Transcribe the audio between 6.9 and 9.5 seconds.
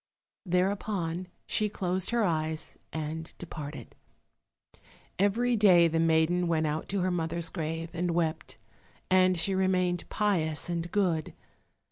her mother's grave, and wept, and